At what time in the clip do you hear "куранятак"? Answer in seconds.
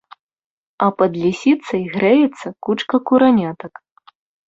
3.11-3.73